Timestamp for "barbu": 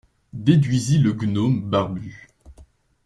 1.69-2.27